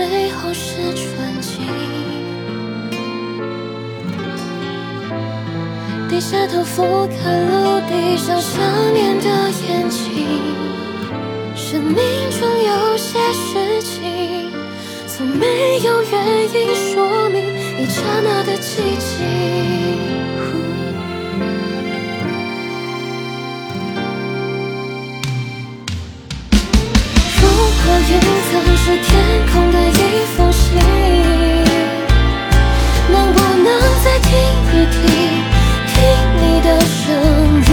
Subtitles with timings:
[0.00, 1.60] 最后是纯净，
[6.08, 7.18] 低下头俯瞰
[7.50, 8.62] 陆地上想
[8.94, 9.26] 念的
[9.68, 10.26] 眼睛。
[11.54, 11.94] 生命
[12.30, 14.50] 中有些事情，
[15.06, 17.19] 从没有原因说
[28.50, 29.06] 曾是天
[29.52, 30.74] 空的一封信，
[33.08, 33.68] 能不能
[34.02, 34.28] 再听
[34.66, 34.98] 一听，
[35.86, 35.94] 听
[36.36, 36.98] 你的声
[37.68, 37.70] 音？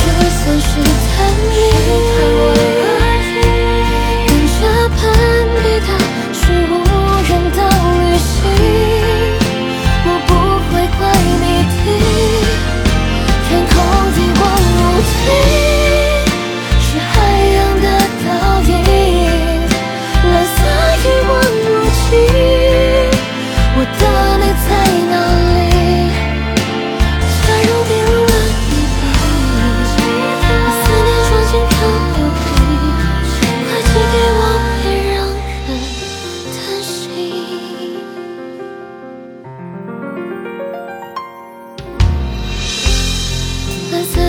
[0.00, 1.14] 就算是探
[1.50, 1.54] 秘，
[4.26, 4.58] 跟着
[4.96, 4.98] 攀
[5.60, 5.88] 比它
[6.32, 6.40] 是
[6.70, 6.74] 无
[7.28, 7.58] 人的
[8.00, 8.32] 旅行，
[10.06, 10.30] 我不
[10.72, 11.00] 会怪
[11.42, 11.44] 你
[11.76, 11.84] 听，
[13.46, 13.70] 天空
[14.16, 14.42] 一望
[14.78, 15.61] 无际。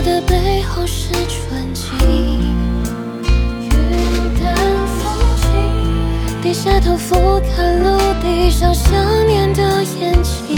[0.04, 1.90] 的背后是纯净，
[3.62, 3.70] 云
[4.38, 4.54] 淡
[5.00, 5.02] 风
[5.38, 5.46] 轻，
[6.42, 8.92] 低下头俯瞰陆地上想
[9.26, 9.62] 念的
[10.02, 10.58] 眼睛。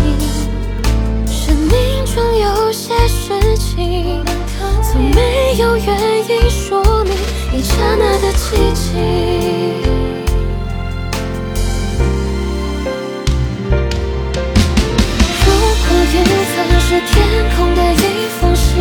[1.28, 4.24] 生命中有些事情，
[4.82, 5.88] 从没有原
[6.28, 7.14] 因说明
[7.54, 8.84] 一刹那的寂静。
[15.46, 15.46] 如
[15.86, 16.16] 果云
[16.52, 17.14] 层是天
[17.56, 17.96] 空的一
[18.40, 18.74] 封信，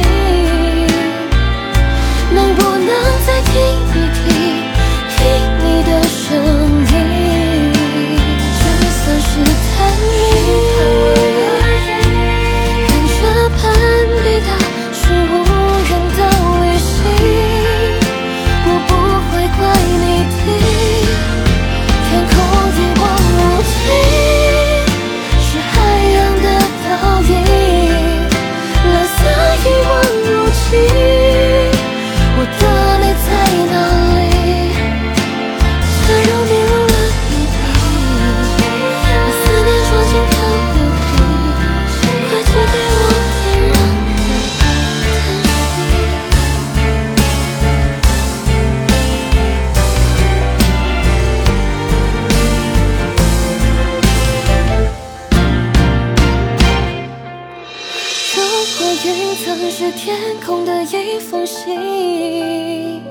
[59.06, 63.03] 云层是天空的一封信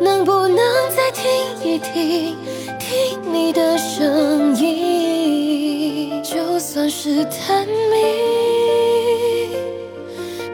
[0.00, 0.58] 能不能
[0.96, 1.28] 再听
[1.60, 2.36] 一听
[2.78, 9.48] 听你的声音就算是探秘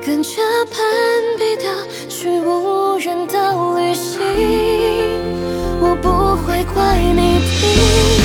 [0.03, 0.83] 跟着潘
[1.37, 4.19] 彼得去无人岛旅行
[5.83, 6.09] 我不
[6.47, 8.18] 会怪你的